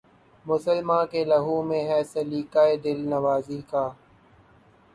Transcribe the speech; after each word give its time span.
مسلماں 0.45 1.03
کے 1.11 1.23
لہو 1.25 1.61
میں 1.63 1.83
ہے 1.89 2.01
سلیقہ 2.13 2.65
دل 2.83 2.99
نوازی 3.09 3.59
کا 3.71 3.87